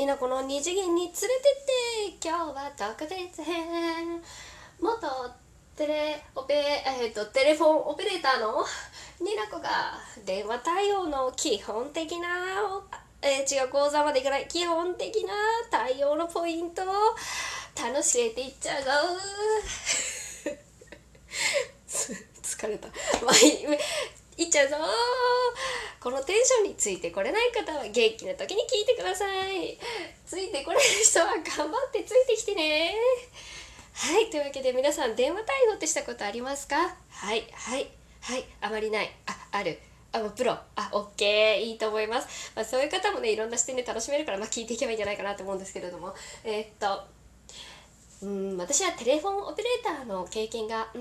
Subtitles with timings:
[0.00, 4.22] ニナコの二次元に連れてって今日は特別編。
[4.80, 5.06] 元
[5.76, 6.54] テレオペ、
[7.02, 8.64] えーと、テレフォンオペレーターの
[9.20, 9.68] ニナコが
[10.24, 12.28] 電話対応の基本的な、
[13.20, 15.34] えー、違う講座までいかない基本的な
[15.70, 16.86] 対応のポイントを
[17.78, 18.90] 楽しめていっちゃうぞ
[22.42, 22.88] 疲れた。
[22.88, 22.94] ま
[23.30, 23.36] あ、
[24.38, 24.76] いっちゃうぞ
[26.40, 29.76] テンションについてこれない方は元気な時に聞いてください
[30.24, 32.94] ついてこれる人は頑張ってついてきてね
[33.92, 36.76] はいというわけで皆さん電話対応ってしたことありますか？
[36.76, 37.86] はいはい
[38.22, 39.78] はいあまりないあある
[40.12, 40.52] あ、もうプロ。
[40.52, 41.62] あ、オッケー。
[41.62, 42.50] いいと思います。
[42.56, 46.12] まあ、そういう方もね、いろんな視点で楽しめるから、まあ、聞いていけばいいんじゃないかなと思うんですけれども。
[46.42, 47.04] えー、っと、
[48.22, 51.00] うん私はテレフォンオペレーターの経験がうん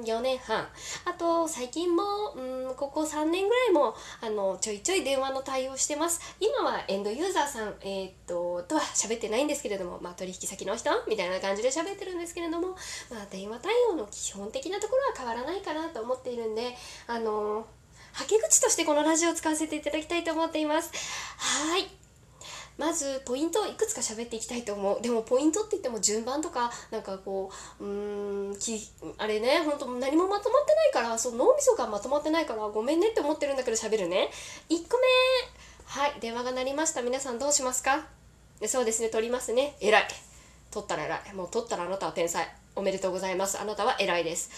[0.00, 0.68] 4年半。
[1.04, 2.02] あと最近も
[2.36, 6.20] うんここ3年ぐらいもあのちょいちょい電話の対応してます。
[6.38, 10.90] 今はエンドユーザーさん、えー、っととは喋ってないんですけれども、まあ、取引先の人？
[11.08, 12.68] みたいな感じで喋ってるんですけれども、
[13.10, 16.74] まあ、電話対応の基本的なところは変わらないかなと思っているんで
[17.06, 17.66] あの
[18.12, 20.90] はけ口としてこのラジオを使わせていただきたいと思っています。
[21.38, 21.88] はい。
[22.80, 25.02] まずポイントをいくつか喋っていきたいと思う。
[25.02, 28.80] でもポイントって言っても順番とかなんかこううーんき
[29.18, 34.30] あれね本当何もまとまってないからそう脳みそがまとまってないからごめんねって思ってるんだけど喋るね。
[34.70, 35.04] 1個目。
[35.84, 37.02] はい電話が鳴りました。
[37.02, 38.06] 皆さんどうしますか？
[38.66, 39.76] そうですね取りますね。
[39.80, 40.08] 偉い。
[40.70, 41.34] 取ったら偉い。
[41.34, 42.48] もう取ったらあなたは天才。
[42.76, 43.60] おめでとうございます。
[43.60, 44.50] あなたは偉いです。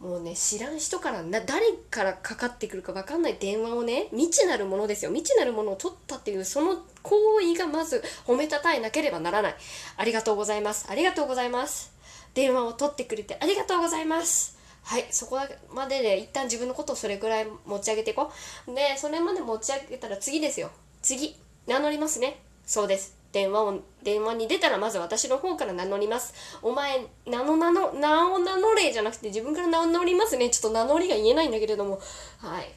[0.00, 5.10] もうね知らん人からな誰からかかってくるか分かんない電話をね未知なるものですよ。
[5.10, 9.56] 未知なるものを取ったっていうその行為がまず褒めたたえなければならない。
[9.96, 10.86] ありがとうございます。
[10.90, 11.92] ありがとうございます。
[12.34, 14.58] 電話を取ってくれてありがとうございます。
[14.82, 15.38] はいそこ
[15.72, 18.30] までで一旦自分のことをそれぐらい持ち上げていこ
[18.68, 18.74] う。
[18.74, 20.70] でそれまで持ち上げたら次ですよ。
[21.00, 22.42] 次名乗りますね。
[22.66, 23.23] そうです。
[23.34, 26.32] 電話を、電話に出たらまず私の方から名乗ります。
[26.62, 30.48] お前、名の名の、名を名乗れじゃなくて自分から名乗りますね。
[30.50, 32.00] ちょっと名乗りが言えないんだけれども。
[32.38, 32.72] はい。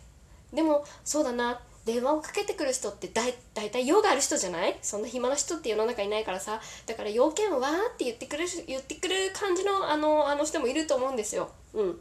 [0.54, 1.62] でも、そうだな。
[1.86, 3.34] 電話をかけてくる人って大
[3.70, 4.78] 体用がある人じゃない？
[4.82, 12.00] そんな暇な人って世の中いないからさだから要件をわって言ってくれる言ってくる感じのあのあの人もいると思うんですようん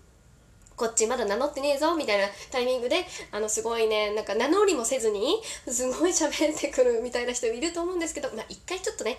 [0.76, 9.16] こっちまだ名乗ってねえぞみたいなタイミングであのすごいねなんか名乗りもせずにすごい喋ってくるみたいな人いると思うんですけどまあ一回ちょっとね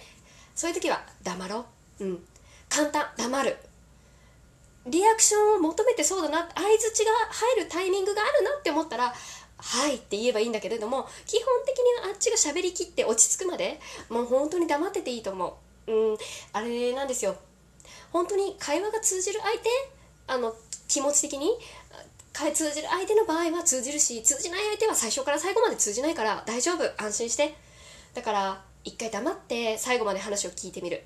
[0.58, 1.66] そういう時は黙ろ
[2.00, 2.04] う。
[2.04, 2.20] うん。
[2.68, 3.06] 簡単。
[3.16, 3.58] 黙る。
[4.88, 6.50] リアクションを求めてそうだな。
[6.56, 9.14] 相づちが入るタイミングがあるなって思ったら
[9.58, 13.80] はいって言えばいいんだけれども基本的にはあっちが喋りきって落ち着くまで
[14.10, 15.58] もう本当に黙ってていいと思
[15.88, 15.92] う。
[15.92, 16.18] うん。
[16.54, 17.36] あれなんですよ。
[18.12, 19.70] 本当に会話が通じる相手
[20.26, 20.56] あの
[20.88, 21.58] 気持ち的に
[22.54, 26.84] 通じる相手の場合は通じるし通じない相手は最初から最後まで通じないから大丈夫。
[27.02, 27.56] 安心して。
[28.14, 31.04] だから一回黙って最後まで話を聞いてみる。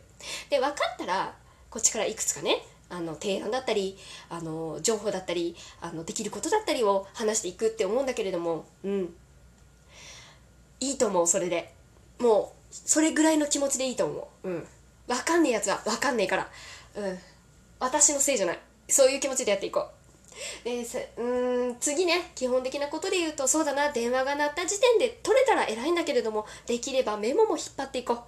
[0.50, 1.34] で分かったら
[1.70, 3.98] こっちからいくつかねあの提案だったり
[4.30, 9.14] あの情報だったりあのできることだったりを話していくって思うんだけれどもうん。
[10.82, 11.74] いいと思うそれで。
[12.20, 14.50] もうそれぐらいの気持ちでいいと思う。
[14.50, 14.68] うん。
[15.08, 16.50] 分かんねえやつは分かんねえから。
[16.96, 17.20] うん。
[17.80, 18.60] 私のせいじゃない。
[18.92, 20.02] そういう気持ちでやっていこう。
[20.64, 20.86] で
[21.18, 28.24] うん次ね基本的なことで言うとそうだな電話が鳴った時点で取れたら偉いんだけれどもできればメモも引っ張っていこ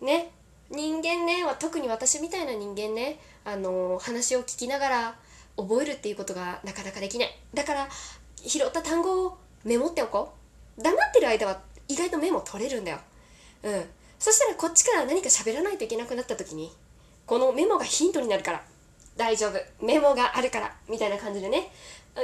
[0.00, 0.04] う。
[0.04, 0.30] ね。
[0.70, 5.14] 人間ねは特に私みたいな人間ねあのー、話を聞きながら
[5.56, 7.38] 覚えるっていうことがなかなかできない。
[7.54, 7.88] だから
[8.36, 10.34] 拾った単語をメモっておこ
[10.78, 10.82] う。
[10.82, 12.98] 黙ってる間は意外とメモ取れるんだよ。
[13.62, 13.84] うん。
[14.18, 16.72] そしたらこっちから何か喋らないといけなくなった時に
[17.26, 18.62] このメモがヒントになるから。
[19.18, 21.70] 大丈夫メモがあるからみたいな感じでね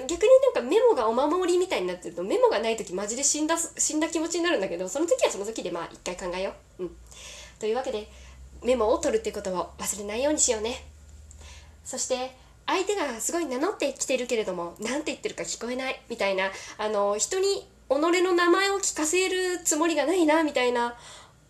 [0.06, 6.84] 逆になんかメモがお守りみたいになってるとメモがない時マジで死んだ死んだ気持ちになるんだけどその時はその時でまあ一回考えよう。
[6.84, 6.90] うん、
[7.58, 8.08] というわけで
[8.64, 10.84] メモを取るってことを忘れないようにしようね。
[11.84, 12.34] そして
[12.66, 20.94] 相手がすごい名乗ってきてるけれども何て言ってるか聞こえないみたいなあの人に己の名前を聞かせるつもりがないなみたいな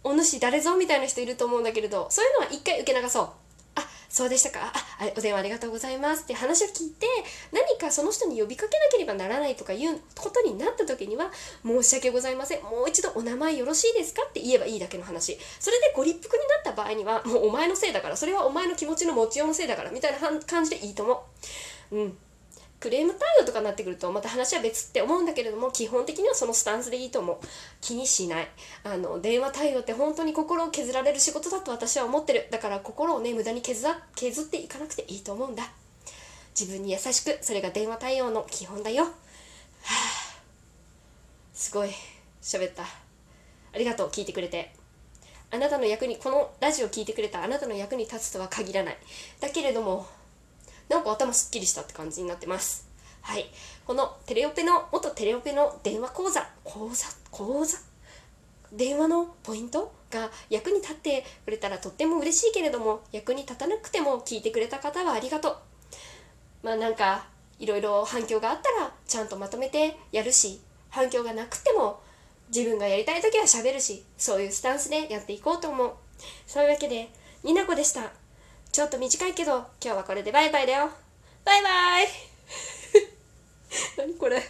[0.02, 3.28] お主誰ぞみたいな人いると思うんだけれどそういうのは一回受け流そう
[4.14, 4.72] そうでしたか？
[4.72, 4.72] あ
[5.16, 7.05] お電話ありがとうございますって話を聞いて
[7.52, 11.32] 何かその人に呼びかけなければならないとかいうことになった時には
[11.66, 12.62] 申し訳ございません。
[12.62, 15.37] もう一度お名前よろしいですかって言えばいいだけの話。
[15.58, 21.25] それでご立腹になった場合にはもうお前のせいだからそれはお前の気持ちの持ちようのせいだからみたいな感じでいいと思
[21.90, 21.96] う。
[21.96, 22.19] うん。
[22.80, 27.38] クレーム対応とかになってくるとまた話は別って思うんだけれども基本的にはそのスタンスでいいと思う
[27.80, 28.48] 気にしない。
[28.84, 32.48] あの電話対応って本当に心を削られる仕事だと私は思ってる。
[32.50, 35.64] だから心をね無駄に削削っていかなくていいと思うんだ。
[36.58, 39.04] 自分に優しくそれが電話対応の基本だよ。
[39.04, 39.14] はあ
[41.52, 41.90] すごい
[42.42, 42.82] 喋った。
[42.82, 44.72] ありがとう聞いてくれて。
[45.50, 48.98] あなたの役にこのラジオを聞いてくれたあなたの役に立つとは限らない。
[49.40, 50.06] だけれども
[50.88, 52.88] なんか頭すっきりしたって感じになってます。
[53.22, 53.46] はい。
[53.86, 56.46] このテレオペの元テレオペの電話講座。
[56.62, 57.06] 講座？
[57.31, 57.78] 講座
[58.72, 65.56] 電話のポイントが役に立ってくれたらとっても嬉しいけれども役に立たなくても聞いてくれた方はありがとう。
[66.62, 67.26] まあなんか
[67.58, 70.60] いろいろ反響があったらちゃんとまとめてやるし
[70.90, 72.00] 反響がなくても
[72.54, 75.92] 自分がやりたい時はしゃべるしそういうスタンスでやっていこうと思う。
[76.46, 77.10] そういうわけで
[77.42, 78.12] になこでした。
[78.74, 80.90] ちょっと短いけど今日はこれでバイバイだよ。
[81.44, 82.08] バイバイ。
[83.96, 84.42] 何これ。